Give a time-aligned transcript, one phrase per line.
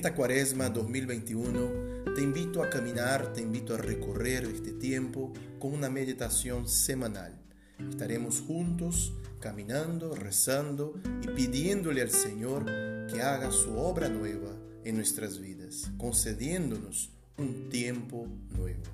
[0.00, 5.74] En esta cuaresma 2021 te invito a caminar, te invito a recorrer este tiempo con
[5.74, 7.38] una meditación semanal.
[7.86, 12.64] Estaremos juntos caminando, rezando y pidiéndole al Señor
[13.12, 18.26] que haga su obra nueva en nuestras vidas, concediéndonos un tiempo
[18.56, 18.84] nuevo.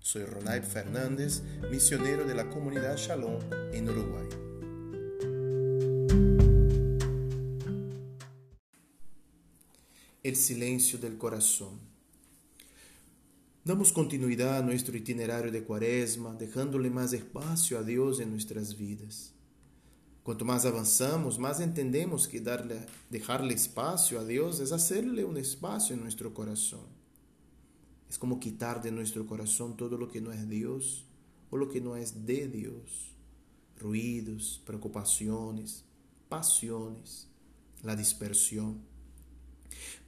[0.00, 3.38] Soy Ronald Fernández, misionero de la comunidad Shalom
[3.72, 4.45] en Uruguay.
[10.36, 11.78] Silencio del corazón.
[13.64, 19.32] Damos continuidad a nuestro itinerario de cuaresma, dejándole más espacio a Dios en nuestras vidas.
[20.22, 25.94] Cuanto más avanzamos, más entendemos que darle, dejarle espacio a Dios es hacerle un espacio
[25.94, 26.86] en nuestro corazón.
[28.08, 31.04] Es como quitar de nuestro corazón todo lo que no es Dios
[31.50, 33.12] o lo que no es de Dios.
[33.78, 35.84] Ruidos, preocupaciones,
[36.28, 37.28] pasiones,
[37.82, 38.80] la dispersión.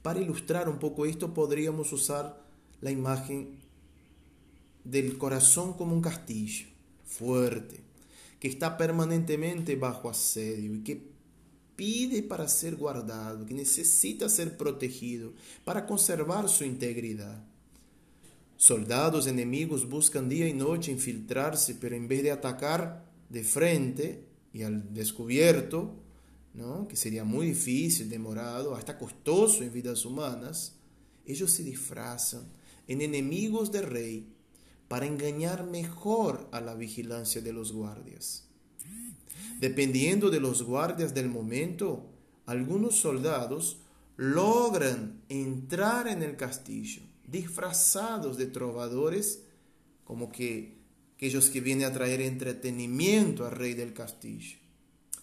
[0.01, 2.41] Para ilustrar un poco esto podríamos usar
[2.81, 3.59] la imagen
[4.83, 6.67] del corazón como un castillo,
[7.05, 7.81] fuerte,
[8.39, 11.09] que está permanentemente bajo asedio y que
[11.75, 17.43] pide para ser guardado, que necesita ser protegido para conservar su integridad.
[18.57, 24.63] Soldados enemigos buscan día y noche infiltrarse, pero en vez de atacar de frente y
[24.63, 25.95] al descubierto,
[26.53, 26.87] ¿no?
[26.87, 30.75] que sería muy difícil, demorado, hasta costoso en vidas humanas,
[31.25, 32.43] ellos se disfrazan
[32.87, 34.27] en enemigos del rey
[34.87, 38.45] para engañar mejor a la vigilancia de los guardias.
[39.59, 42.09] Dependiendo de los guardias del momento,
[42.45, 43.77] algunos soldados
[44.15, 49.43] logran entrar en el castillo disfrazados de trovadores,
[50.03, 50.79] como que
[51.15, 54.57] aquellos que vienen a traer entretenimiento al rey del castillo.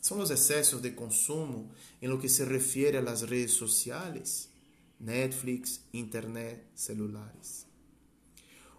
[0.06, 1.68] Son los excesos de consumo
[2.00, 4.50] en lo que se refiere a las redes sociales,
[5.00, 7.66] Netflix, Internet, celulares.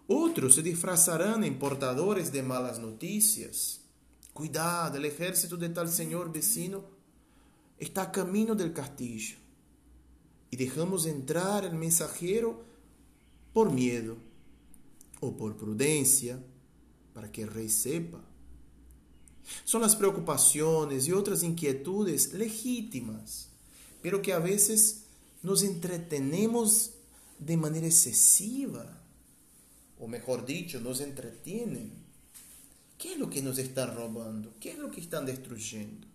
[0.07, 3.81] Otros se disfrazarán en portadores de malas noticias.
[4.31, 6.85] Cuidado, el ejército de tal señor vecino
[7.77, 9.35] está a camino del castillo.
[10.49, 12.63] Y dejamos entrar el mensajero
[13.51, 14.15] por miedo
[15.19, 16.41] o por prudencia,
[17.13, 18.23] para que el rey sepa.
[19.63, 23.49] Son las preocupaciones y otras inquietudes legítimas,
[24.01, 25.03] pero que a veces
[25.43, 26.91] nos entretenemos
[27.39, 28.97] de manera excesiva
[29.99, 31.91] o mejor dicho, nos entretienen.
[32.97, 34.53] ¿Qué es lo que nos están robando?
[34.59, 36.07] ¿Qué es lo que están destruyendo?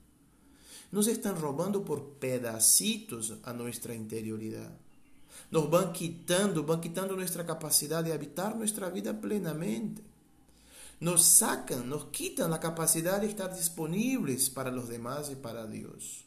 [0.91, 4.71] Nos están robando por pedacitos a nuestra interioridad.
[5.51, 10.03] Nos van quitando, van quitando nuestra capacidad de habitar nuestra vida plenamente.
[11.03, 16.27] Nos sacan, nos quitan la capacidad de estar disponibles para los demás y para Dios.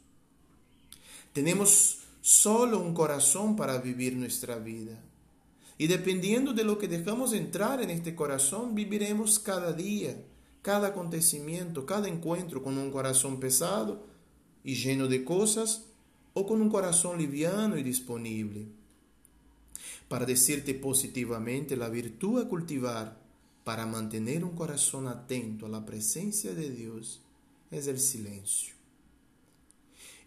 [1.31, 5.01] Tenemos solo un corazón para vivir nuestra vida.
[5.77, 10.21] Y dependiendo de lo que dejamos entrar en este corazón, viviremos cada día,
[10.61, 14.05] cada acontecimiento, cada encuentro con un corazón pesado
[14.61, 15.85] y lleno de cosas
[16.33, 18.65] o con un corazón liviano y disponible.
[20.09, 23.24] Para decirte positivamente, la virtud a cultivar
[23.65, 27.19] para mantener un corazón atento a la presencia de Dios
[27.71, 28.75] es el silencio.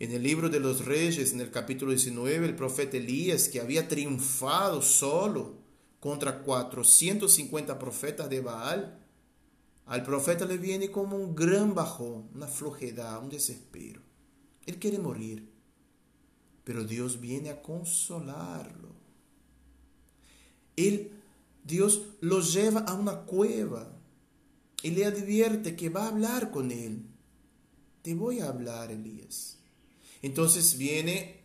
[0.01, 3.87] En el libro de los reyes, en el capítulo 19, el profeta Elías, que había
[3.87, 5.55] triunfado solo
[6.01, 8.99] contra 450 profetas de Baal,
[9.87, 14.03] al profeta le viene como un gran bajón, una flojedad, un desespero.
[14.67, 15.49] Él quiere morir,
[16.65, 18.89] pero Dios viene a consolarlo.
[20.77, 21.13] Él,
[21.69, 23.97] Dios lo lleva a una cueva
[24.83, 27.07] y le advierte que va a hablar con él.
[28.03, 29.59] Te voy a hablar, Elías
[30.23, 31.41] entonces viene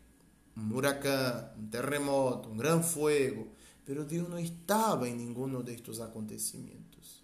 [0.55, 3.47] un huracán, un terremoto, un gran fuego,
[3.85, 7.23] pero Dios no estaba en ninguno de estos acontecimientos.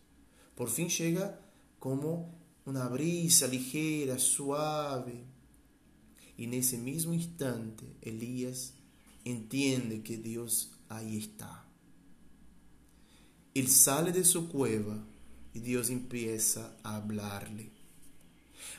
[0.55, 1.39] Por fin llega
[1.79, 2.35] como
[2.65, 5.23] una brisa ligera, suave,
[6.37, 8.73] y en ese mismo instante Elías
[9.25, 11.65] entiende que Dios ahí está.
[13.59, 14.97] Él sale de su cueva
[15.53, 17.71] y Dios empieza a hablarle.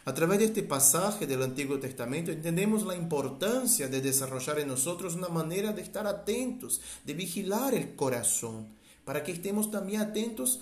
[0.06, 5.14] A través de este pasaje del Antiguo Testamento entendemos la importancia de desarrollar en nosotros
[5.14, 8.68] una manera de estar atentos, de vigilar el corazón,
[9.04, 10.60] para que estemos también atentos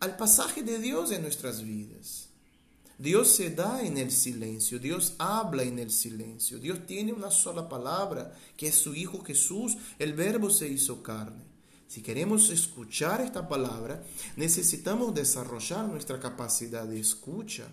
[0.00, 2.28] al pasaje de Dios en nuestras vidas.
[2.98, 7.68] Dios se da en el silencio, Dios habla en el silencio, Dios tiene una sola
[7.68, 11.47] palabra, que es su Hijo Jesús, el Verbo se hizo carne.
[11.88, 14.04] Si queremos escuchar esta palabra,
[14.36, 17.66] necesitamos desarrollar nuestra capacidad de escucha.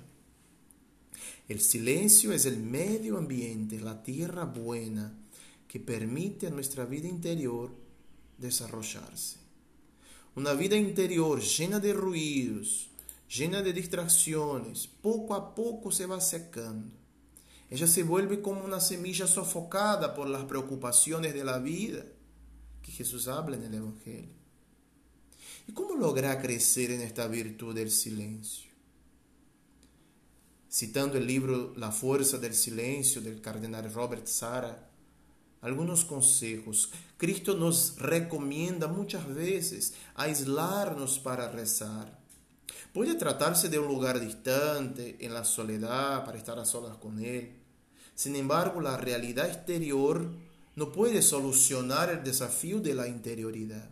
[1.50, 5.14] El silencio es el medio ambiente, la tierra buena
[5.68, 7.76] que permite a nuestra vida interior
[8.38, 9.36] desarrollarse.
[10.36, 12.90] Una vida interior llena de ruidos,
[13.28, 16.96] llena de distracciones, poco a poco se va secando.
[17.70, 22.06] Ella se vuelve como una semilla sofocada por las preocupaciones de la vida
[22.86, 24.30] que Jesús habla en el Evangelio.
[25.68, 28.70] ¿Y cómo lograr crecer en esta virtud del silencio?
[30.72, 34.88] Citando el libro La fuerza del silencio del cardenal Robert Sara,
[35.62, 36.92] algunos consejos.
[37.18, 42.20] Cristo nos recomienda muchas veces aislarnos para rezar.
[42.94, 47.56] Puede tratarse de un lugar distante, en la soledad, para estar a solas con Él.
[48.14, 50.30] Sin embargo, la realidad exterior
[50.76, 53.90] no puede solucionar el desafío de la interioridad.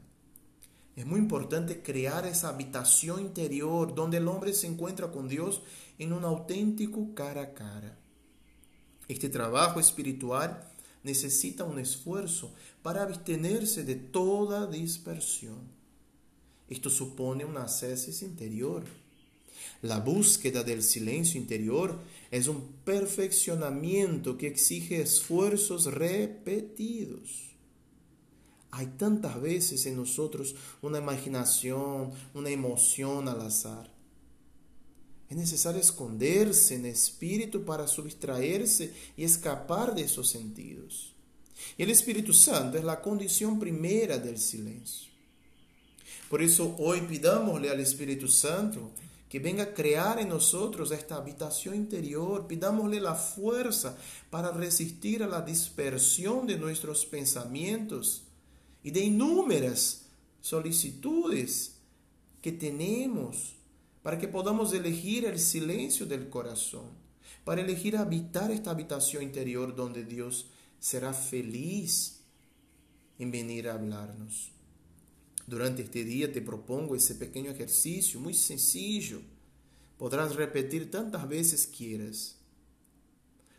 [0.96, 5.64] Es muy importante crear esa habitación interior donde el hombre se encuentra con Dios
[5.98, 7.98] en un auténtico cara a cara.
[9.08, 10.70] Este trabajo espiritual
[11.04, 15.72] necesita un esfuerzo para abstenerse de toda dispersión.
[16.70, 18.84] Esto supone una ascesis interior.
[19.81, 22.00] La búsqueda del silencio interior
[22.31, 27.52] es un perfeccionamiento que exige esfuerzos repetidos.
[28.72, 33.94] Hay tantas veces en nosotros una imaginación, una emoción al azar.
[35.30, 41.14] Es necesario esconderse en espíritu para sustraerse y escapar de esos sentidos.
[41.78, 45.12] El Espíritu Santo es la condición primera del silencio.
[46.30, 48.92] Por eso hoy pidámosle al Espíritu Santo
[49.34, 53.98] que venga a crear en nosotros esta habitación interior, pidámosle la fuerza
[54.30, 58.26] para resistir a la dispersión de nuestros pensamientos
[58.84, 60.06] y de inúmeras
[60.40, 61.78] solicitudes
[62.44, 63.56] que tenemos
[64.04, 66.92] para que podamos elegir el silencio del corazón,
[67.44, 70.46] para elegir habitar esta habitación interior donde Dios
[70.80, 72.20] será feliz
[73.18, 74.52] en venir a hablarnos.
[75.45, 79.19] Durante este día te propongo ese pequeño ejercicio muy sencillo.
[79.98, 82.38] Podrás repetir tantas veces quieras.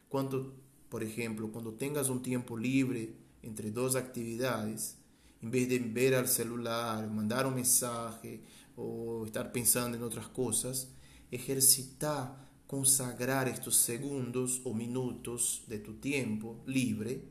[0.09, 0.55] Cuando,
[0.89, 4.97] por ejemplo, cuando tengas un tiempo libre entre dos actividades,
[5.43, 8.41] en vez de ver al celular, mandar un mensaje
[8.77, 10.89] o estar pensando en otras cosas,
[11.31, 17.25] ejercitar, consagrar estos segundos o minutos de tu tiempo libre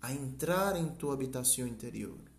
[0.00, 2.29] a entrar en tu habitación interior.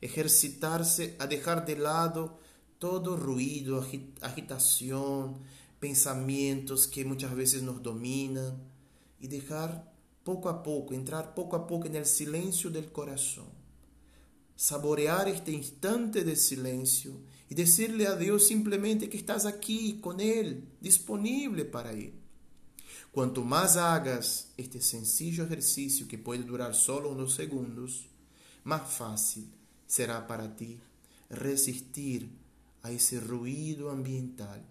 [0.00, 2.38] Ejercitarse a dejar de lado
[2.78, 3.84] todo ruido,
[4.20, 5.38] agitación,
[5.80, 8.62] pensamientos que muchas veces nos dominan
[9.20, 9.92] y dejar
[10.24, 13.56] poco a poco, entrar poco a poco en el silencio del corazón
[14.56, 17.12] saborear este instante de silencio
[17.48, 22.14] y decirle a Dios simplemente que estás aquí con Él, disponible para Él.
[23.12, 28.08] Cuanto más hagas este sencillo ejercicio que puede durar solo unos segundos,
[28.64, 29.52] más fácil
[29.86, 30.80] será para ti
[31.30, 32.30] resistir
[32.82, 34.64] a ese ruido ambiental.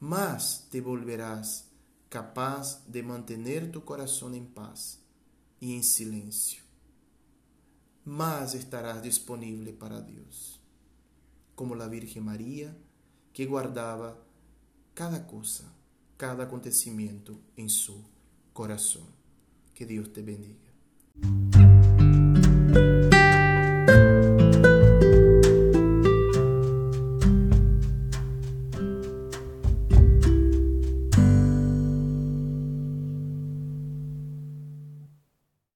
[0.00, 1.66] Más te volverás
[2.08, 5.00] capaz de mantener tu corazón en paz
[5.60, 6.68] y en silencio
[8.08, 10.60] más estarás disponible para Dios,
[11.54, 12.74] como la Virgen María
[13.34, 14.16] que guardaba
[14.94, 15.70] cada cosa,
[16.16, 18.02] cada acontecimiento en su
[18.52, 19.06] corazón.
[19.74, 20.68] Que Dios te bendiga.